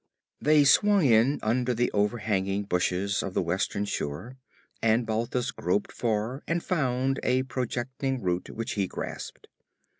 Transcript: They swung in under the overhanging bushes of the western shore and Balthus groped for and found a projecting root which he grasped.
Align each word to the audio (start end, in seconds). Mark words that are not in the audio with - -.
They 0.41 0.63
swung 0.63 1.05
in 1.05 1.39
under 1.43 1.75
the 1.75 1.91
overhanging 1.91 2.63
bushes 2.63 3.21
of 3.21 3.35
the 3.35 3.41
western 3.43 3.85
shore 3.85 4.39
and 4.81 5.05
Balthus 5.05 5.51
groped 5.51 5.91
for 5.91 6.41
and 6.47 6.63
found 6.63 7.19
a 7.21 7.43
projecting 7.43 8.19
root 8.19 8.49
which 8.49 8.71
he 8.71 8.87
grasped. 8.87 9.45